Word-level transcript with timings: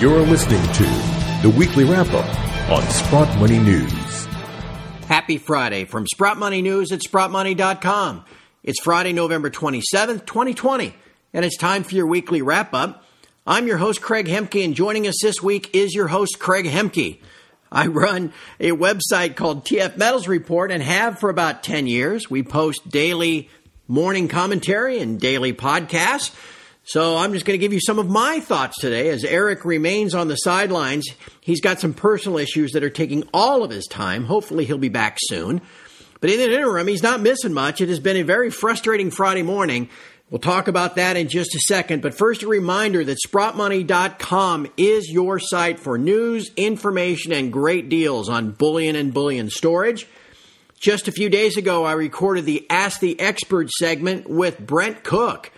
You're 0.00 0.20
listening 0.20 0.62
to 0.74 0.84
the 1.42 1.52
weekly 1.58 1.82
wrap 1.82 2.06
up 2.12 2.70
on 2.70 2.88
Sprott 2.88 3.36
Money 3.40 3.58
News. 3.58 4.26
Happy 5.06 5.38
Friday 5.38 5.86
from 5.86 6.06
Sprott 6.06 6.38
Money 6.38 6.62
News 6.62 6.92
at 6.92 7.00
SprottMoney.com. 7.00 8.24
It's 8.62 8.80
Friday, 8.80 9.12
November 9.12 9.50
27th, 9.50 10.24
2020, 10.24 10.94
and 11.32 11.44
it's 11.44 11.56
time 11.56 11.82
for 11.82 11.96
your 11.96 12.06
weekly 12.06 12.42
wrap 12.42 12.74
up. 12.74 13.02
I'm 13.44 13.66
your 13.66 13.78
host, 13.78 14.00
Craig 14.00 14.26
Hemke, 14.26 14.64
and 14.64 14.76
joining 14.76 15.08
us 15.08 15.16
this 15.20 15.42
week 15.42 15.74
is 15.74 15.96
your 15.96 16.06
host, 16.06 16.38
Craig 16.38 16.66
Hemke. 16.66 17.18
I 17.72 17.88
run 17.88 18.32
a 18.60 18.70
website 18.70 19.34
called 19.34 19.64
TF 19.64 19.96
Metals 19.96 20.28
Report 20.28 20.70
and 20.70 20.80
have 20.80 21.18
for 21.18 21.28
about 21.28 21.64
10 21.64 21.88
years. 21.88 22.30
We 22.30 22.44
post 22.44 22.88
daily 22.88 23.50
morning 23.88 24.28
commentary 24.28 25.00
and 25.00 25.20
daily 25.20 25.52
podcasts. 25.52 26.32
So 26.88 27.18
I'm 27.18 27.34
just 27.34 27.44
going 27.44 27.52
to 27.52 27.62
give 27.62 27.74
you 27.74 27.80
some 27.82 27.98
of 27.98 28.08
my 28.08 28.40
thoughts 28.40 28.78
today 28.78 29.10
as 29.10 29.22
Eric 29.22 29.66
remains 29.66 30.14
on 30.14 30.28
the 30.28 30.36
sidelines. 30.36 31.06
He's 31.42 31.60
got 31.60 31.80
some 31.80 31.92
personal 31.92 32.38
issues 32.38 32.72
that 32.72 32.82
are 32.82 32.88
taking 32.88 33.28
all 33.34 33.62
of 33.62 33.70
his 33.70 33.86
time. 33.86 34.24
Hopefully 34.24 34.64
he'll 34.64 34.78
be 34.78 34.88
back 34.88 35.18
soon. 35.20 35.60
But 36.22 36.30
in 36.30 36.38
the 36.38 36.50
interim, 36.50 36.88
he's 36.88 37.02
not 37.02 37.20
missing 37.20 37.52
much. 37.52 37.82
It 37.82 37.90
has 37.90 38.00
been 38.00 38.16
a 38.16 38.22
very 38.22 38.48
frustrating 38.48 39.10
Friday 39.10 39.42
morning. 39.42 39.90
We'll 40.30 40.38
talk 40.38 40.66
about 40.66 40.96
that 40.96 41.18
in 41.18 41.28
just 41.28 41.54
a 41.54 41.60
second. 41.60 42.00
But 42.00 42.16
first, 42.16 42.42
a 42.42 42.48
reminder 42.48 43.04
that 43.04 43.18
SprottMoney.com 43.18 44.68
is 44.78 45.10
your 45.10 45.38
site 45.38 45.80
for 45.80 45.98
news, 45.98 46.50
information, 46.56 47.32
and 47.32 47.52
great 47.52 47.90
deals 47.90 48.30
on 48.30 48.52
bullion 48.52 48.96
and 48.96 49.12
bullion 49.12 49.50
storage. 49.50 50.06
Just 50.80 51.06
a 51.06 51.12
few 51.12 51.28
days 51.28 51.58
ago, 51.58 51.84
I 51.84 51.92
recorded 51.92 52.46
the 52.46 52.66
Ask 52.70 53.00
the 53.00 53.20
Expert 53.20 53.68
segment 53.72 54.26
with 54.26 54.58
Brent 54.58 55.04
Cook. 55.04 55.52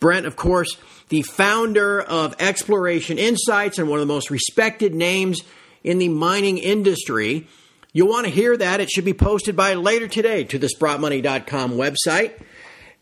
Brent, 0.00 0.26
of 0.26 0.36
course, 0.36 0.76
the 1.08 1.22
founder 1.22 2.00
of 2.00 2.36
Exploration 2.38 3.18
Insights 3.18 3.78
and 3.78 3.88
one 3.88 4.00
of 4.00 4.06
the 4.06 4.12
most 4.12 4.30
respected 4.30 4.94
names 4.94 5.40
in 5.82 5.98
the 5.98 6.08
mining 6.08 6.58
industry. 6.58 7.46
You'll 7.92 8.08
want 8.08 8.26
to 8.26 8.32
hear 8.32 8.56
that. 8.56 8.80
It 8.80 8.90
should 8.90 9.04
be 9.04 9.14
posted 9.14 9.56
by 9.56 9.74
later 9.74 10.06
today 10.06 10.44
to 10.44 10.58
the 10.58 10.68
sprottmoney.com 10.68 11.72
website. 11.72 12.40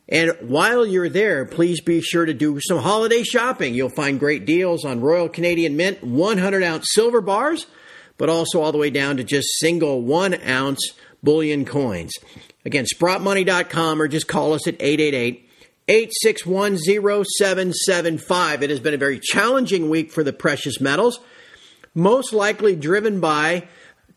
And 0.08 0.30
while 0.40 0.86
you're 0.86 1.08
there, 1.08 1.44
please 1.44 1.80
be 1.80 2.00
sure 2.00 2.24
to 2.24 2.32
do 2.32 2.60
some 2.60 2.78
holiday 2.78 3.24
shopping. 3.24 3.74
You'll 3.74 3.88
find 3.88 4.20
great 4.20 4.46
deals 4.46 4.84
on 4.84 5.00
Royal 5.00 5.28
Canadian 5.28 5.76
Mint 5.76 6.02
100 6.02 6.62
ounce 6.62 6.86
silver 6.92 7.20
bars, 7.20 7.66
but 8.16 8.28
also 8.28 8.62
all 8.62 8.70
the 8.70 8.78
way 8.78 8.90
down 8.90 9.16
to 9.16 9.24
just 9.24 9.48
single 9.58 10.00
one 10.00 10.40
ounce 10.46 10.92
bullion 11.24 11.64
coins. 11.64 12.12
Again, 12.64 12.84
sprottmoney.com 12.84 14.00
or 14.00 14.06
just 14.06 14.28
call 14.28 14.52
us 14.52 14.68
at 14.68 14.76
888 14.80 15.45
8610775. 15.88 18.62
It 18.62 18.70
has 18.70 18.80
been 18.80 18.94
a 18.94 18.98
very 18.98 19.20
challenging 19.20 19.88
week 19.88 20.10
for 20.10 20.24
the 20.24 20.32
precious 20.32 20.80
metals, 20.80 21.20
most 21.94 22.32
likely 22.32 22.74
driven 22.74 23.20
by 23.20 23.68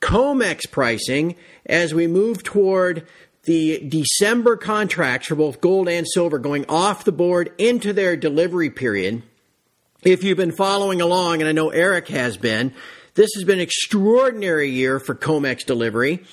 COMEX 0.01 0.71
pricing 0.71 1.35
as 1.65 1.93
we 1.93 2.07
move 2.07 2.41
toward 2.41 3.05
the 3.43 3.87
December 3.87 4.57
contracts 4.57 5.27
for 5.27 5.35
both 5.35 5.61
gold 5.61 5.87
and 5.87 6.07
silver 6.07 6.39
going 6.39 6.65
off 6.67 7.05
the 7.05 7.11
board 7.11 7.53
into 7.57 7.93
their 7.93 8.17
delivery 8.17 8.71
period. 8.71 9.21
If 10.03 10.23
you've 10.23 10.37
been 10.37 10.51
following 10.51 11.01
along, 11.01 11.41
and 11.41 11.47
I 11.47 11.51
know 11.51 11.69
Eric 11.69 12.07
has 12.07 12.37
been, 12.37 12.73
this 13.13 13.29
has 13.35 13.43
been 13.43 13.59
an 13.59 13.63
extraordinary 13.63 14.69
year 14.69 14.99
for 14.99 15.13
COMEX 15.13 15.65
delivery. 15.65 16.23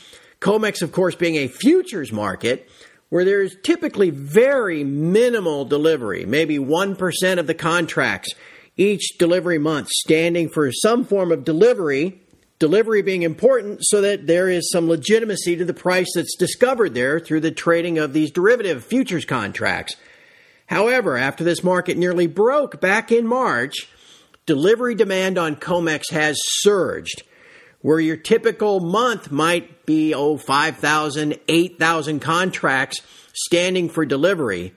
COMEX, 0.40 0.80
of 0.82 0.92
course, 0.92 1.14
being 1.14 1.36
a 1.36 1.48
futures 1.48 2.12
market 2.12 2.70
where 3.08 3.24
there's 3.24 3.56
typically 3.62 4.10
very 4.10 4.84
minimal 4.84 5.64
delivery, 5.64 6.24
maybe 6.26 6.58
1% 6.58 7.38
of 7.38 7.46
the 7.46 7.54
contracts 7.54 8.34
each 8.76 9.16
delivery 9.18 9.58
month 9.58 9.88
standing 9.88 10.48
for 10.48 10.70
some 10.70 11.04
form 11.04 11.32
of 11.32 11.44
delivery, 11.44 12.20
delivery 12.58 13.02
being 13.02 13.22
important 13.22 13.78
so 13.82 14.00
that 14.00 14.26
there 14.26 14.48
is 14.48 14.70
some 14.70 14.88
legitimacy 14.88 15.56
to 15.56 15.64
the 15.64 15.74
price 15.74 16.08
that's 16.14 16.36
discovered 16.36 16.94
there 16.94 17.18
through 17.18 17.40
the 17.40 17.50
trading 17.50 17.98
of 17.98 18.12
these 18.12 18.30
derivative 18.30 18.84
futures 18.84 19.24
contracts. 19.24 19.96
However, 20.66 21.16
after 21.16 21.44
this 21.44 21.62
market 21.62 21.96
nearly 21.96 22.26
broke 22.26 22.80
back 22.80 23.12
in 23.12 23.26
March, 23.26 23.88
delivery 24.46 24.94
demand 24.94 25.38
on 25.38 25.56
COMEX 25.56 26.10
has 26.10 26.36
surged 26.42 27.22
where 27.86 28.00
your 28.00 28.16
typical 28.16 28.80
month 28.80 29.30
might 29.30 29.86
be, 29.86 30.12
oh, 30.12 30.36
5,000, 30.36 31.38
8,000 31.46 32.18
contracts 32.18 33.00
standing 33.32 33.88
for 33.88 34.04
delivery. 34.04 34.74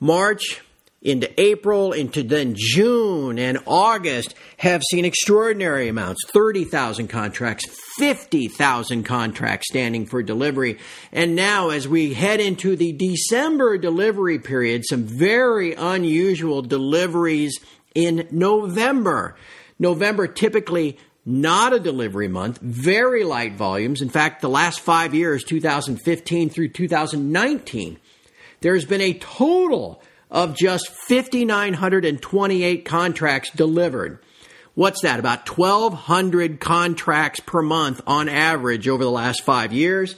March 0.00 0.62
into 1.02 1.28
April, 1.38 1.92
into 1.92 2.22
then 2.22 2.54
June 2.56 3.38
and 3.38 3.58
August 3.66 4.34
have 4.56 4.82
seen 4.90 5.04
extraordinary 5.04 5.88
amounts 5.88 6.26
30,000 6.28 7.08
contracts, 7.08 7.66
50,000 7.98 9.04
contracts 9.04 9.68
standing 9.68 10.06
for 10.06 10.22
delivery. 10.22 10.78
And 11.12 11.36
now, 11.36 11.68
as 11.68 11.86
we 11.86 12.14
head 12.14 12.40
into 12.40 12.74
the 12.74 12.92
December 12.92 13.76
delivery 13.76 14.38
period, 14.38 14.84
some 14.88 15.02
very 15.02 15.74
unusual 15.74 16.62
deliveries 16.62 17.60
in 17.94 18.26
November. 18.30 19.36
November 19.78 20.26
typically 20.26 20.96
not 21.26 21.72
a 21.72 21.80
delivery 21.80 22.28
month, 22.28 22.58
very 22.60 23.24
light 23.24 23.54
volumes. 23.54 24.02
In 24.02 24.08
fact, 24.08 24.42
the 24.42 24.48
last 24.48 24.80
five 24.80 25.14
years, 25.14 25.44
2015 25.44 26.50
through 26.50 26.68
2019, 26.68 27.98
there's 28.60 28.84
been 28.84 29.00
a 29.00 29.14
total 29.14 30.02
of 30.30 30.56
just 30.56 30.88
5,928 30.88 32.84
contracts 32.84 33.50
delivered. 33.50 34.18
What's 34.74 35.02
that? 35.02 35.20
About 35.20 35.48
1,200 35.48 36.60
contracts 36.60 37.40
per 37.40 37.62
month 37.62 38.00
on 38.06 38.28
average 38.28 38.88
over 38.88 39.04
the 39.04 39.10
last 39.10 39.42
five 39.42 39.72
years. 39.72 40.16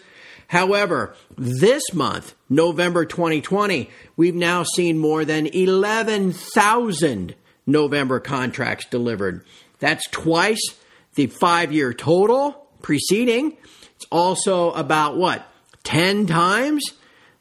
However, 0.49 1.15
this 1.37 1.83
month, 1.93 2.35
November 2.49 3.05
2020, 3.05 3.91
we've 4.17 4.35
now 4.35 4.63
seen 4.63 4.99
more 4.99 5.25
than 5.25 5.47
11,000 5.47 7.35
November 7.67 8.21
contracts 8.21 8.87
delivered. 8.87 9.45
That's 9.81 10.09
twice 10.11 10.77
the 11.17 11.27
five 11.27 11.73
year 11.73 11.93
total 11.93 12.69
preceding. 12.83 13.57
It's 13.97 14.07
also 14.11 14.71
about 14.73 15.17
what? 15.17 15.47
10 15.83 16.27
times 16.27 16.85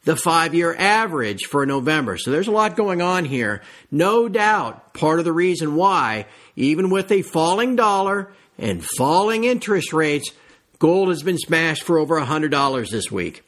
the 0.06 0.16
five 0.16 0.54
year 0.56 0.76
average 0.76 1.46
for 1.46 1.66
November. 1.66 2.18
So 2.18 2.32
there's 2.32 2.48
a 2.48 2.52
lot 2.52 2.76
going 2.76 3.02
on 3.02 3.26
here. 3.26 3.62
No 3.92 4.28
doubt 4.28 4.94
part 4.94 5.20
of 5.20 5.26
the 5.26 5.34
reason 5.34 5.76
why, 5.76 6.26
even 6.56 6.90
with 6.90 7.12
a 7.12 7.22
falling 7.22 7.76
dollar 7.76 8.32
and 8.58 8.84
falling 8.84 9.44
interest 9.44 9.94
rates, 9.94 10.32
gold 10.80 11.10
has 11.10 11.24
been 11.24 11.38
smashed 11.38 11.84
for 11.84 11.98
over 12.00 12.20
$100 12.20 12.90
this 12.90 13.12
week. 13.12 13.44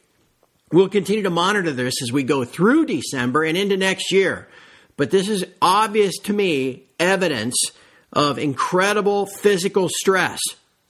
We'll 0.70 0.88
continue 0.88 1.22
to 1.22 1.30
monitor 1.30 1.72
this 1.72 2.02
as 2.02 2.12
we 2.12 2.24
go 2.24 2.44
through 2.44 2.86
December 2.86 3.44
and 3.44 3.56
into 3.56 3.76
next 3.76 4.12
year. 4.12 4.48
But 4.98 5.10
this 5.10 5.28
is 5.28 5.44
obvious 5.62 6.18
to 6.24 6.32
me 6.32 6.82
evidence 6.98 7.56
of 8.12 8.38
incredible 8.38 9.26
physical 9.26 9.88
stress. 9.88 10.40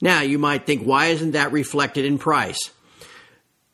Now, 0.01 0.21
you 0.21 0.39
might 0.39 0.65
think, 0.65 0.83
why 0.83 1.07
isn't 1.07 1.31
that 1.31 1.51
reflected 1.51 2.05
in 2.05 2.17
price? 2.17 2.59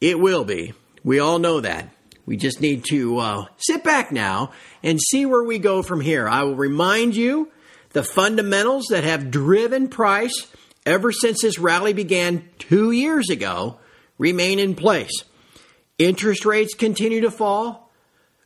It 0.01 0.19
will 0.19 0.44
be. 0.44 0.73
We 1.03 1.19
all 1.19 1.39
know 1.39 1.59
that. 1.61 1.89
We 2.25 2.38
just 2.38 2.59
need 2.59 2.85
to 2.89 3.19
uh, 3.19 3.45
sit 3.57 3.84
back 3.84 4.11
now 4.11 4.51
and 4.81 5.00
see 5.00 5.25
where 5.25 5.44
we 5.44 5.59
go 5.59 5.84
from 5.84 6.01
here. 6.01 6.28
I 6.28 6.44
will 6.44 6.55
remind 6.55 7.16
you 7.16 7.51
the 7.91 8.03
fundamentals 8.03 8.88
that 8.89 9.03
have 9.03 9.29
driven 9.29 9.88
price 9.88 10.47
ever 10.85 11.11
since 11.11 11.44
this 11.44 11.59
rally 11.59 11.94
began 11.94 12.50
two 12.57 12.91
years 12.91 13.29
ago 13.29 13.78
remain 14.17 14.59
in 14.59 14.75
place. 14.75 15.23
Interest 15.97 16.45
rates 16.45 16.73
continue 16.73 17.22
to 17.22 17.31
fall. 17.31 17.91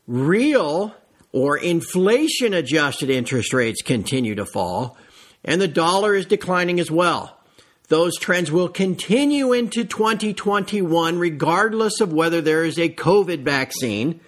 Real 0.08 0.94
or 1.32 1.58
inflation 1.58 2.54
adjusted 2.54 3.10
interest 3.10 3.54
rates 3.54 3.82
continue 3.82 4.36
to 4.36 4.46
fall, 4.46 4.98
and 5.44 5.62
the 5.62 5.68
dollar 5.68 6.16
is 6.16 6.26
declining 6.26 6.80
as 6.80 6.90
well. 6.90 7.38
Those 7.88 8.18
trends 8.18 8.52
will 8.52 8.70
continue 8.70 9.52
into 9.52 9.84
2021 9.84 11.18
regardless 11.18 12.02
of 12.02 12.14
whether 12.14 12.40
there 12.40 12.64
is 12.64 12.78
a 12.78 12.90
COVID 12.90 13.42
vaccine. 13.42 14.20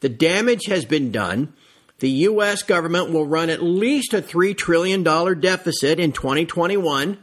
The 0.00 0.08
damage 0.08 0.66
has 0.66 0.84
been 0.84 1.10
done. 1.10 1.52
The 1.98 2.10
U.S. 2.10 2.62
government 2.62 3.10
will 3.10 3.26
run 3.26 3.50
at 3.50 3.60
least 3.60 4.14
a 4.14 4.22
$3 4.22 4.56
trillion 4.56 5.02
deficit 5.02 5.98
in 5.98 6.12
2021. 6.12 7.18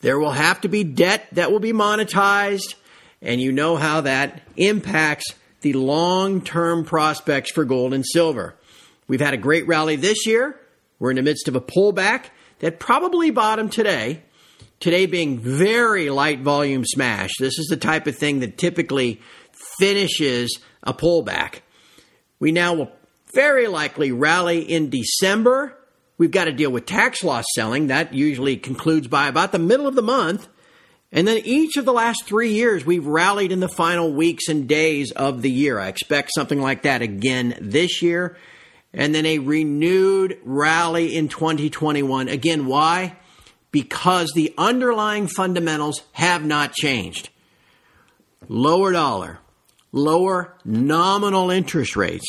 There 0.00 0.18
will 0.20 0.30
have 0.30 0.60
to 0.60 0.68
be 0.68 0.84
debt 0.84 1.26
that 1.32 1.50
will 1.50 1.60
be 1.60 1.72
monetized, 1.72 2.74
and 3.20 3.40
you 3.40 3.50
know 3.50 3.74
how 3.76 4.02
that 4.02 4.42
impacts 4.56 5.34
the 5.62 5.72
long 5.72 6.42
term 6.42 6.84
prospects 6.84 7.50
for 7.50 7.64
gold 7.64 7.94
and 7.94 8.04
silver. 8.06 8.56
We've 9.08 9.20
had 9.20 9.34
a 9.34 9.38
great 9.38 9.66
rally 9.66 9.96
this 9.96 10.26
year. 10.26 10.60
We're 10.98 11.10
in 11.10 11.16
the 11.16 11.22
midst 11.22 11.48
of 11.48 11.56
a 11.56 11.60
pullback 11.60 12.26
that 12.60 12.78
probably 12.78 13.30
bottomed 13.30 13.72
today. 13.72 14.22
Today 14.78 15.06
being 15.06 15.38
very 15.38 16.10
light 16.10 16.40
volume 16.40 16.84
smash. 16.84 17.30
This 17.38 17.58
is 17.58 17.66
the 17.68 17.76
type 17.76 18.06
of 18.06 18.16
thing 18.16 18.40
that 18.40 18.58
typically 18.58 19.20
finishes 19.78 20.60
a 20.82 20.92
pullback. 20.92 21.60
We 22.40 22.52
now 22.52 22.74
will 22.74 22.92
very 23.34 23.68
likely 23.68 24.12
rally 24.12 24.60
in 24.60 24.90
December. 24.90 25.78
We've 26.18 26.30
got 26.30 26.44
to 26.44 26.52
deal 26.52 26.70
with 26.70 26.86
tax 26.86 27.22
loss 27.22 27.44
selling. 27.54 27.88
That 27.88 28.14
usually 28.14 28.56
concludes 28.56 29.08
by 29.08 29.28
about 29.28 29.52
the 29.52 29.58
middle 29.58 29.86
of 29.86 29.94
the 29.94 30.02
month. 30.02 30.48
And 31.12 31.28
then 31.28 31.42
each 31.44 31.76
of 31.76 31.84
the 31.84 31.92
last 31.92 32.24
three 32.24 32.54
years, 32.54 32.86
we've 32.86 33.06
rallied 33.06 33.52
in 33.52 33.60
the 33.60 33.68
final 33.68 34.10
weeks 34.10 34.48
and 34.48 34.66
days 34.66 35.12
of 35.12 35.42
the 35.42 35.50
year. 35.50 35.78
I 35.78 35.88
expect 35.88 36.30
something 36.34 36.60
like 36.60 36.82
that 36.82 37.02
again 37.02 37.54
this 37.60 38.00
year. 38.00 38.38
And 38.94 39.14
then 39.14 39.26
a 39.26 39.38
renewed 39.38 40.38
rally 40.42 41.14
in 41.14 41.28
2021. 41.28 42.28
Again, 42.28 42.66
why? 42.66 43.16
Because 43.70 44.32
the 44.32 44.54
underlying 44.56 45.26
fundamentals 45.26 46.02
have 46.12 46.44
not 46.44 46.72
changed. 46.72 47.28
Lower 48.48 48.92
dollar, 48.92 49.38
lower 49.92 50.56
nominal 50.64 51.50
interest 51.50 51.94
rates, 51.94 52.26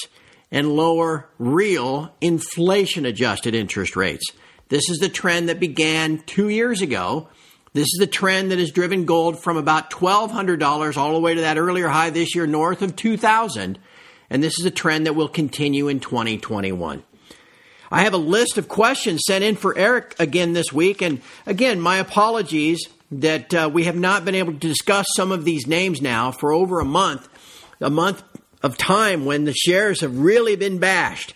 and 0.52 0.76
lower 0.76 1.30
real 1.40 2.14
inflation 2.22 3.06
adjusted 3.06 3.56
interest 3.56 3.96
rates. 3.96 4.26
This 4.70 4.90
is 4.90 5.00
the 5.00 5.10
trend 5.10 5.50
that 5.50 5.60
began 5.60 6.20
two 6.20 6.50
years 6.50 6.82
ago 6.82 7.30
this 7.74 7.88
is 7.88 7.98
the 8.00 8.08
trend 8.08 8.52
that 8.52 8.60
has 8.60 8.72
driven 8.72 9.06
gold 9.06 9.40
from 9.40 9.58
about 9.58 9.90
$1,200 9.90 10.98
all 10.98 11.14
the 11.14 11.20
way 11.20 11.34
to 11.34 11.42
that 11.42 11.58
earlier 11.58 11.88
high 11.88 12.12
this 12.12 12.36
year, 12.36 12.46
north 12.46 12.84
of 12.84 12.96
2000 12.96 13.80
And 14.30 14.44
this 14.44 14.60
is 14.60 14.66
a 14.66 14.72
trend 14.72 15.08
that 15.08 15.16
will 15.16 15.28
continue 15.28 15.88
in 15.88 16.00
2021. 16.00 17.04
I 17.92 18.02
have 18.02 18.14
a 18.14 18.18
list 18.18 18.58
of 18.58 18.68
questions 18.68 19.22
sent 19.26 19.44
in 19.44 19.56
for 19.56 19.78
Eric 19.78 20.16
again 20.20 20.54
this 20.54 20.72
week. 20.72 21.02
And 21.02 21.22
again, 21.46 21.82
my 21.82 21.98
apologies 21.98 22.88
that 23.12 23.54
uh, 23.54 23.70
we 23.72 23.84
have 23.86 23.96
not 23.96 24.26
been 24.26 24.36
able 24.36 24.54
to 24.54 24.60
discuss 24.60 25.06
some 25.16 25.32
of 25.32 25.46
these 25.46 25.68
names 25.68 26.02
now 26.02 26.32
for 26.32 26.52
over 26.52 26.80
a 26.80 26.86
month, 26.86 27.28
a 27.82 27.90
month 27.90 28.24
of 28.62 28.78
time 28.78 29.26
when 29.26 29.46
the 29.46 29.54
shares 29.54 30.02
have 30.02 30.18
really 30.18 30.56
been 30.56 30.80
bashed. 30.80 31.34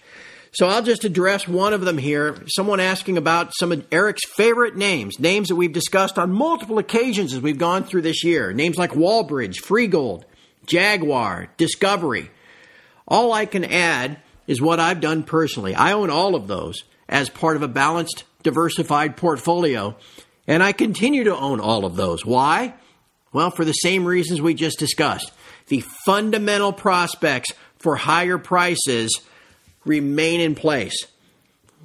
So 0.52 0.68
I'll 0.68 0.84
just 0.84 1.04
address 1.04 1.48
one 1.48 1.74
of 1.74 1.82
them 1.82 1.98
here. 1.98 2.38
Someone 2.48 2.80
asking 2.80 3.18
about 3.18 3.54
some 3.58 3.72
of 3.72 3.86
Eric's 3.92 4.26
favorite 4.26 4.76
names, 4.76 5.20
names 5.20 5.50
that 5.50 5.56
we've 5.56 5.74
discussed 5.74 6.18
on 6.18 6.32
multiple 6.32 6.78
occasions 6.78 7.34
as 7.34 7.42
we've 7.42 7.58
gone 7.58 7.84
through 7.84 8.02
this 8.04 8.24
year. 8.24 8.54
Names 8.54 8.78
like 8.78 8.92
Wallbridge, 8.92 9.62
Freegold, 9.62 10.24
Jaguar, 10.66 11.50
Discovery. 11.58 12.32
All 13.08 13.32
I 13.34 13.46
can 13.46 13.64
add 13.64 14.20
is 14.48 14.62
what 14.62 14.80
I've 14.80 15.02
done 15.02 15.24
personally. 15.24 15.76
I 15.76 15.94
own 15.94 16.10
all 16.10 16.36
of 16.36 16.48
those 16.48 16.84
as 17.08 17.30
part 17.30 17.56
of 17.56 17.64
a 17.64 17.68
balanced, 17.68 18.24
diversified 18.44 19.18
portfolio, 19.18 19.96
and 20.48 20.64
I 20.64 20.72
continue 20.72 21.26
to 21.26 21.36
own 21.36 21.60
all 21.60 21.86
of 21.86 21.96
those. 21.96 22.26
Why? 22.26 22.74
Well, 23.34 23.52
for 23.52 23.66
the 23.66 23.74
same 23.74 24.06
reasons 24.06 24.42
we 24.42 24.54
just 24.54 24.80
discussed. 24.80 25.32
The 25.68 25.84
fundamental 26.06 26.72
prospects 26.72 27.52
for 27.78 27.96
higher 27.96 28.38
prices 28.38 29.22
remain 29.88 30.40
in 30.40 30.56
place. 30.56 31.08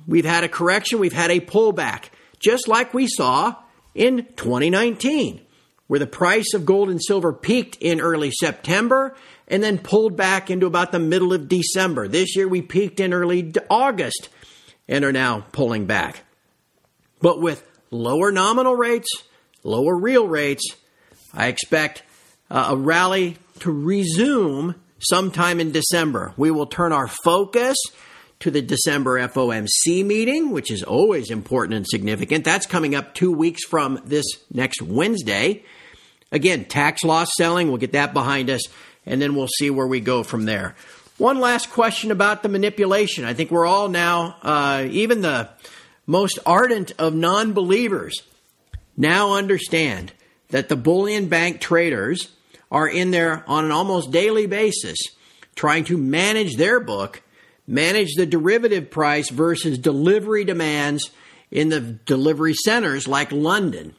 We've 0.06 0.24
had 0.24 0.44
a 0.44 0.48
correction, 0.48 0.98
we've 0.98 1.12
had 1.12 1.30
a 1.30 1.40
pullback, 1.40 2.06
just 2.38 2.68
like 2.68 2.92
we 2.92 3.06
saw 3.06 3.54
in 3.94 4.26
2019, 4.36 5.40
where 5.86 6.00
the 6.00 6.06
price 6.06 6.54
of 6.54 6.66
gold 6.66 6.90
and 6.90 7.00
silver 7.02 7.32
peaked 7.32 7.76
in 7.80 8.00
early 8.00 8.30
September 8.32 9.14
and 9.48 9.62
then 9.62 9.78
pulled 9.78 10.16
back 10.16 10.50
into 10.50 10.66
about 10.66 10.92
the 10.92 10.98
middle 10.98 11.32
of 11.32 11.48
December. 11.48 12.08
This 12.08 12.36
year 12.36 12.48
we 12.48 12.62
peaked 12.62 13.00
in 13.00 13.12
early 13.12 13.52
August 13.68 14.28
and 14.88 15.04
are 15.04 15.12
now 15.12 15.44
pulling 15.52 15.86
back. 15.86 16.22
But 17.20 17.40
with 17.40 17.64
lower 17.90 18.32
nominal 18.32 18.74
rates, 18.74 19.08
lower 19.62 19.94
real 19.94 20.26
rates, 20.26 20.64
I 21.32 21.46
expect 21.46 22.02
uh, 22.50 22.68
a 22.70 22.76
rally 22.76 23.36
to 23.60 23.70
resume 23.70 24.74
sometime 25.02 25.60
in 25.60 25.72
December. 25.72 26.32
We 26.36 26.50
will 26.50 26.66
turn 26.66 26.92
our 26.92 27.08
focus 27.08 27.76
to 28.40 28.50
the 28.50 28.62
December 28.62 29.20
FOMC 29.28 30.04
meeting, 30.04 30.50
which 30.50 30.70
is 30.70 30.82
always 30.82 31.30
important 31.30 31.76
and 31.76 31.86
significant. 31.86 32.44
That's 32.44 32.66
coming 32.66 32.94
up 32.94 33.14
two 33.14 33.32
weeks 33.32 33.64
from 33.64 34.02
this 34.04 34.26
next 34.52 34.82
Wednesday. 34.82 35.64
Again, 36.32 36.64
tax 36.64 37.04
loss 37.04 37.28
selling, 37.36 37.68
we'll 37.68 37.76
get 37.76 37.92
that 37.92 38.12
behind 38.12 38.50
us, 38.50 38.62
and 39.06 39.22
then 39.22 39.36
we'll 39.36 39.48
see 39.48 39.70
where 39.70 39.86
we 39.86 40.00
go 40.00 40.22
from 40.22 40.44
there. 40.44 40.74
One 41.18 41.38
last 41.38 41.70
question 41.70 42.10
about 42.10 42.42
the 42.42 42.48
manipulation. 42.48 43.24
I 43.24 43.34
think 43.34 43.50
we're 43.50 43.66
all 43.66 43.88
now, 43.88 44.36
uh, 44.42 44.88
even 44.90 45.20
the 45.20 45.50
most 46.06 46.38
ardent 46.44 46.92
of 46.98 47.14
non 47.14 47.52
believers, 47.52 48.22
now 48.96 49.34
understand 49.34 50.12
that 50.48 50.68
the 50.68 50.76
bullion 50.76 51.28
bank 51.28 51.60
traders 51.60 52.32
are 52.72 52.88
in 52.88 53.10
there 53.10 53.44
on 53.46 53.66
an 53.66 53.70
almost 53.70 54.10
daily 54.10 54.46
basis 54.46 54.98
trying 55.54 55.84
to 55.84 55.98
manage 55.98 56.56
their 56.56 56.80
book, 56.80 57.22
manage 57.66 58.14
the 58.14 58.26
derivative 58.26 58.90
price 58.90 59.30
versus 59.30 59.78
delivery 59.78 60.44
demands 60.44 61.10
in 61.50 61.68
the 61.68 61.80
delivery 61.80 62.54
centers 62.54 63.06
like 63.06 63.30
London. 63.30 63.94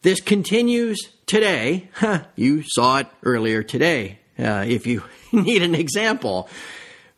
This 0.00 0.20
continues 0.22 1.10
today. 1.26 1.90
you 2.36 2.62
saw 2.66 2.98
it 2.98 3.06
earlier 3.22 3.62
today, 3.62 4.18
uh, 4.38 4.64
if 4.66 4.86
you 4.86 5.04
need 5.32 5.62
an 5.62 5.74
example. 5.74 6.48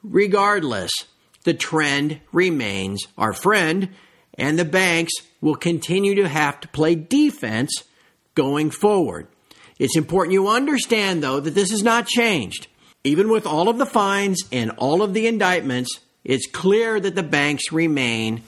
Regardless, 0.03 0.91
the 1.45 1.55
trend 1.55 2.21
remains 2.33 3.07
our 3.17 3.33
friend, 3.33 3.91
and 4.35 4.59
the 4.59 4.65
banks 4.65 5.13
will 5.41 5.55
continue 5.55 6.17
to 6.17 6.29
have 6.29 6.59
to 6.61 6.69
play 6.69 6.97
defense 6.97 7.85
going 8.35 8.71
forward. 8.71 9.29
It's 9.83 9.97
important 9.97 10.33
you 10.33 10.47
understand, 10.47 11.25
though, 11.25 11.41
that 11.41 11.57
this 11.57 11.73
has 11.73 11.83
not 11.83 12.07
changed. 12.07 12.69
Even 13.03 13.29
with 13.29 13.47
all 13.47 13.69
of 13.69 13.79
the 13.79 13.85
fines 13.85 14.41
and 14.53 14.71
all 14.77 15.03
of 15.03 15.13
the 15.13 15.27
indictments, 15.27 15.99
it's 16.23 16.47
clear 16.47 17.01
that 17.01 17.17
the 17.17 17.25
banks 17.25 17.73
remain 17.73 18.45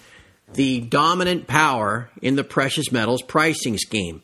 the 0.52 0.82
dominant 0.82 1.48
power 1.48 2.08
in 2.22 2.36
the 2.36 2.44
precious 2.44 2.92
metals 2.92 3.20
pricing 3.20 3.78
scheme. 3.78 4.22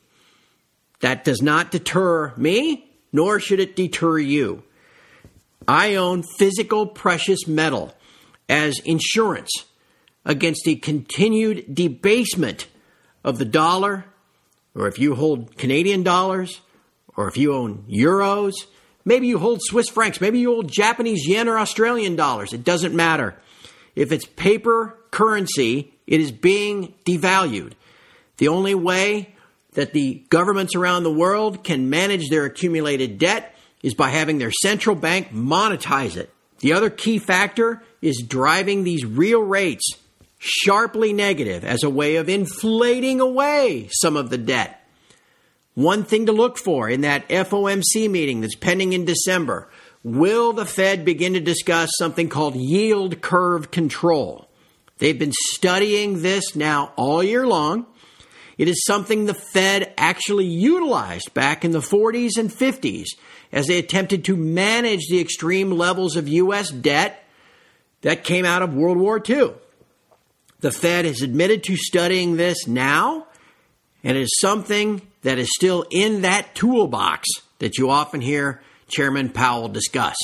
That 1.00 1.24
does 1.24 1.42
not 1.42 1.72
deter 1.72 2.32
me, 2.36 2.88
nor 3.12 3.40
should 3.40 3.58
it 3.58 3.74
deter 3.74 4.18
you. 4.18 4.62
I 5.66 5.96
own 5.96 6.22
physical 6.38 6.86
precious 6.86 7.48
metal 7.48 7.92
as 8.48 8.78
insurance 8.84 9.50
against 10.24 10.62
the 10.64 10.76
continued 10.76 11.74
debasement 11.74 12.68
of 13.24 13.38
the 13.38 13.44
dollar, 13.44 14.04
or 14.76 14.86
if 14.86 15.00
you 15.00 15.16
hold 15.16 15.56
Canadian 15.56 16.04
dollars, 16.04 16.60
or 17.16 17.28
if 17.28 17.36
you 17.36 17.54
own 17.54 17.84
euros, 17.88 18.54
maybe 19.04 19.26
you 19.26 19.38
hold 19.38 19.60
Swiss 19.62 19.88
francs, 19.88 20.20
maybe 20.20 20.38
you 20.38 20.52
hold 20.52 20.70
Japanese 20.70 21.26
yen 21.26 21.48
or 21.48 21.58
Australian 21.58 22.16
dollars. 22.16 22.52
It 22.52 22.64
doesn't 22.64 22.94
matter. 22.94 23.34
If 23.94 24.12
it's 24.12 24.26
paper 24.26 24.96
currency, 25.10 25.92
it 26.06 26.20
is 26.20 26.32
being 26.32 26.94
devalued. 27.04 27.72
The 28.38 28.48
only 28.48 28.74
way 28.74 29.34
that 29.72 29.92
the 29.92 30.24
governments 30.30 30.74
around 30.74 31.02
the 31.02 31.12
world 31.12 31.62
can 31.62 31.90
manage 31.90 32.28
their 32.28 32.44
accumulated 32.44 33.18
debt 33.18 33.54
is 33.82 33.94
by 33.94 34.08
having 34.10 34.38
their 34.38 34.50
central 34.50 34.96
bank 34.96 35.30
monetize 35.32 36.16
it. 36.16 36.32
The 36.58 36.72
other 36.72 36.90
key 36.90 37.18
factor 37.18 37.82
is 38.02 38.24
driving 38.26 38.84
these 38.84 39.04
real 39.04 39.40
rates 39.40 39.90
sharply 40.38 41.12
negative 41.12 41.64
as 41.64 41.82
a 41.82 41.90
way 41.90 42.16
of 42.16 42.28
inflating 42.28 43.20
away 43.20 43.88
some 43.92 44.16
of 44.16 44.30
the 44.30 44.38
debt. 44.38 44.79
One 45.80 46.04
thing 46.04 46.26
to 46.26 46.32
look 46.32 46.58
for 46.58 46.90
in 46.90 47.00
that 47.00 47.26
FOMC 47.30 48.10
meeting 48.10 48.42
that's 48.42 48.54
pending 48.54 48.92
in 48.92 49.06
December 49.06 49.70
will 50.04 50.52
the 50.52 50.66
Fed 50.66 51.06
begin 51.06 51.32
to 51.32 51.40
discuss 51.40 51.88
something 51.96 52.28
called 52.28 52.54
yield 52.54 53.22
curve 53.22 53.70
control? 53.70 54.50
They've 54.98 55.18
been 55.18 55.32
studying 55.32 56.20
this 56.20 56.54
now 56.54 56.92
all 56.96 57.22
year 57.22 57.46
long. 57.46 57.86
It 58.58 58.68
is 58.68 58.84
something 58.84 59.24
the 59.24 59.32
Fed 59.32 59.94
actually 59.96 60.44
utilized 60.44 61.32
back 61.32 61.64
in 61.64 61.70
the 61.70 61.78
40s 61.78 62.36
and 62.36 62.50
50s 62.50 63.06
as 63.50 63.66
they 63.66 63.78
attempted 63.78 64.26
to 64.26 64.36
manage 64.36 65.06
the 65.08 65.18
extreme 65.18 65.70
levels 65.70 66.14
of 66.14 66.28
U.S. 66.28 66.68
debt 66.68 67.24
that 68.02 68.22
came 68.22 68.44
out 68.44 68.60
of 68.60 68.74
World 68.74 68.98
War 68.98 69.18
II. 69.26 69.54
The 70.60 70.72
Fed 70.72 71.06
has 71.06 71.22
admitted 71.22 71.64
to 71.64 71.76
studying 71.76 72.36
this 72.36 72.66
now, 72.66 73.28
and 74.04 74.18
it 74.18 74.20
is 74.20 74.38
something 74.40 75.00
that 75.22 75.38
is 75.38 75.54
still 75.54 75.84
in 75.90 76.22
that 76.22 76.54
toolbox 76.54 77.28
that 77.58 77.78
you 77.78 77.90
often 77.90 78.20
hear 78.20 78.62
Chairman 78.88 79.30
Powell 79.30 79.68
discuss. 79.68 80.16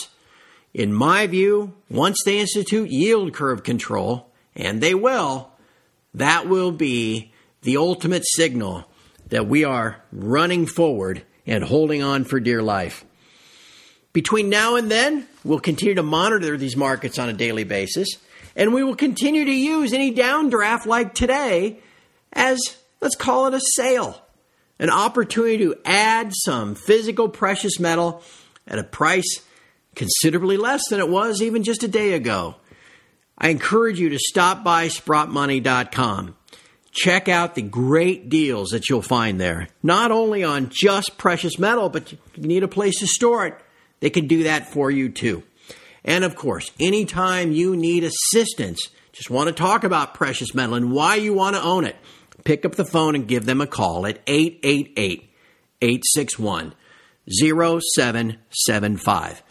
In 0.74 0.92
my 0.92 1.26
view, 1.26 1.74
once 1.88 2.18
they 2.24 2.38
institute 2.38 2.90
yield 2.90 3.32
curve 3.32 3.62
control, 3.62 4.30
and 4.54 4.80
they 4.80 4.94
will, 4.94 5.50
that 6.14 6.48
will 6.48 6.72
be 6.72 7.32
the 7.62 7.76
ultimate 7.76 8.24
signal 8.26 8.84
that 9.28 9.46
we 9.46 9.64
are 9.64 10.02
running 10.12 10.66
forward 10.66 11.22
and 11.46 11.62
holding 11.64 12.02
on 12.02 12.24
for 12.24 12.40
dear 12.40 12.62
life. 12.62 13.04
Between 14.12 14.48
now 14.48 14.76
and 14.76 14.90
then, 14.90 15.26
we'll 15.44 15.60
continue 15.60 15.94
to 15.94 16.02
monitor 16.02 16.56
these 16.56 16.76
markets 16.76 17.18
on 17.18 17.28
a 17.28 17.34
daily 17.34 17.64
basis, 17.64 18.08
and 18.54 18.72
we 18.72 18.82
will 18.82 18.96
continue 18.96 19.44
to 19.44 19.52
use 19.52 19.92
any 19.92 20.14
downdraft 20.14 20.86
like 20.86 21.14
today 21.14 21.80
as, 22.32 22.58
let's 23.00 23.16
call 23.16 23.46
it 23.46 23.54
a 23.54 23.60
sale 23.60 24.22
an 24.78 24.90
opportunity 24.90 25.58
to 25.58 25.76
add 25.84 26.32
some 26.34 26.74
physical 26.74 27.28
precious 27.28 27.80
metal 27.80 28.22
at 28.66 28.78
a 28.78 28.84
price 28.84 29.42
considerably 29.94 30.56
less 30.56 30.82
than 30.90 31.00
it 31.00 31.08
was 31.08 31.40
even 31.42 31.62
just 31.62 31.82
a 31.82 31.88
day 31.88 32.12
ago. 32.12 32.56
I 33.38 33.48
encourage 33.48 34.00
you 34.00 34.10
to 34.10 34.18
stop 34.18 34.64
by 34.64 34.88
sprottmoney.com. 34.88 36.36
Check 36.92 37.28
out 37.28 37.54
the 37.54 37.62
great 37.62 38.30
deals 38.30 38.70
that 38.70 38.88
you'll 38.88 39.02
find 39.02 39.38
there, 39.38 39.68
not 39.82 40.10
only 40.10 40.44
on 40.44 40.70
just 40.70 41.18
precious 41.18 41.58
metal, 41.58 41.90
but 41.90 42.12
you 42.12 42.18
need 42.36 42.62
a 42.62 42.68
place 42.68 43.00
to 43.00 43.06
store 43.06 43.46
it. 43.46 43.54
They 44.00 44.08
can 44.08 44.26
do 44.26 44.44
that 44.44 44.68
for 44.68 44.90
you 44.90 45.10
too. 45.10 45.42
And 46.04 46.24
of 46.24 46.36
course, 46.36 46.70
anytime 46.80 47.52
you 47.52 47.76
need 47.76 48.04
assistance, 48.04 48.88
just 49.12 49.28
want 49.28 49.48
to 49.48 49.54
talk 49.54 49.84
about 49.84 50.14
precious 50.14 50.54
metal 50.54 50.74
and 50.74 50.92
why 50.92 51.16
you 51.16 51.34
want 51.34 51.56
to 51.56 51.62
own 51.62 51.84
it, 51.84 51.96
pick 52.46 52.64
up 52.64 52.76
the 52.76 52.84
phone 52.84 53.14
and 53.14 53.28
give 53.28 53.44
them 53.44 53.60
a 53.60 53.66
call 53.66 54.06
at 54.06 54.20
888 54.26 55.28
861 55.82 56.72
0775. 57.28 59.42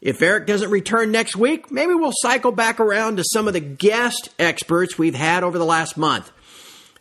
If 0.00 0.22
Eric 0.22 0.46
doesn't 0.46 0.70
return 0.70 1.10
next 1.10 1.36
week, 1.36 1.72
maybe 1.72 1.92
we'll 1.92 2.12
cycle 2.14 2.52
back 2.52 2.78
around 2.78 3.16
to 3.16 3.24
some 3.24 3.48
of 3.48 3.54
the 3.54 3.60
guest 3.60 4.28
experts 4.38 4.96
we've 4.96 5.16
had 5.16 5.42
over 5.42 5.58
the 5.58 5.64
last 5.64 5.96
month. 5.96 6.30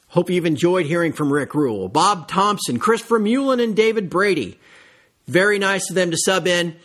Hope 0.07 0.31
you've 0.31 0.47
enjoyed 0.47 0.87
hearing 0.87 1.13
from 1.13 1.31
Rick 1.31 1.53
Rule, 1.53 1.89
Bob 1.89 2.27
Thompson, 2.27 2.79
Christopher 2.79 3.19
Mullen, 3.19 3.59
and 3.59 3.75
David 3.75 4.09
Brady. 4.09 4.59
Very 5.27 5.59
nice 5.59 5.89
of 5.89 5.95
them 5.95 6.09
to 6.09 6.17
sub 6.17 6.47
in. 6.47 6.75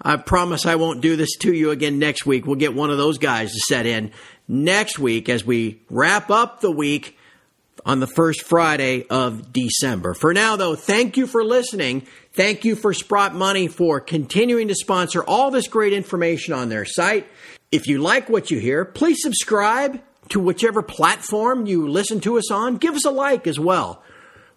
I 0.00 0.16
promise 0.16 0.64
I 0.64 0.76
won't 0.76 1.02
do 1.02 1.16
this 1.16 1.36
to 1.40 1.52
you 1.52 1.70
again 1.70 1.98
next 1.98 2.24
week. 2.24 2.46
We'll 2.46 2.56
get 2.56 2.74
one 2.74 2.90
of 2.90 2.96
those 2.96 3.18
guys 3.18 3.52
to 3.52 3.60
set 3.68 3.84
in 3.84 4.12
next 4.48 4.98
week 4.98 5.28
as 5.28 5.44
we 5.44 5.82
wrap 5.90 6.30
up 6.30 6.60
the 6.60 6.70
week 6.70 7.18
on 7.84 8.00
the 8.00 8.06
first 8.06 8.42
Friday 8.42 9.06
of 9.08 9.52
December. 9.52 10.14
For 10.14 10.32
now, 10.32 10.56
though, 10.56 10.74
thank 10.74 11.16
you 11.16 11.26
for 11.26 11.44
listening. 11.44 12.06
Thank 12.32 12.64
you 12.64 12.76
for 12.76 12.94
Sprott 12.94 13.34
Money 13.34 13.68
for 13.68 14.00
continuing 14.00 14.68
to 14.68 14.74
sponsor 14.74 15.22
all 15.22 15.50
this 15.50 15.68
great 15.68 15.92
information 15.92 16.54
on 16.54 16.68
their 16.68 16.84
site. 16.84 17.26
If 17.70 17.86
you 17.86 17.98
like 17.98 18.28
what 18.28 18.50
you 18.50 18.58
hear, 18.58 18.84
please 18.84 19.18
subscribe 19.20 20.00
to 20.28 20.40
whichever 20.40 20.82
platform 20.82 21.66
you 21.66 21.88
listen 21.88 22.20
to 22.20 22.38
us 22.38 22.50
on. 22.50 22.76
Give 22.76 22.94
us 22.94 23.04
a 23.04 23.10
like 23.10 23.46
as 23.46 23.58
well. 23.58 24.02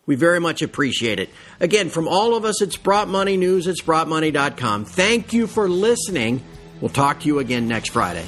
We 0.06 0.16
very 0.16 0.40
much 0.40 0.62
appreciate 0.62 1.20
it. 1.20 1.30
Again, 1.60 1.90
from 1.90 2.08
all 2.08 2.36
of 2.36 2.46
us 2.46 2.62
at 2.62 2.72
Sprott 2.72 3.08
Money 3.08 3.38
News 3.38 3.68
at 3.68 3.76
SprottMoney.com, 3.76 4.86
thank 4.86 5.34
you 5.34 5.48
for 5.48 5.68
listening. 5.68 6.44
We'll 6.80 6.90
talk 6.90 7.22
to 7.22 7.28
you 7.28 7.40
again 7.40 7.68
next 7.68 7.90
Friday. 7.90 8.26